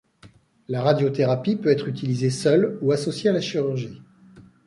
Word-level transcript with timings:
La 0.67 0.81
radiothérapie 0.81 1.57
peut 1.57 1.69
être 1.69 1.87
utilisée 1.87 2.31
seule 2.31 2.79
ou 2.81 2.91
associée 2.91 3.29
à 3.29 3.33
la 3.33 3.39
chirurgie. 3.41 4.01